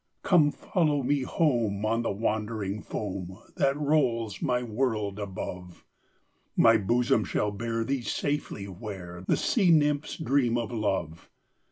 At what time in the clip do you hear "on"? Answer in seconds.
1.85-2.01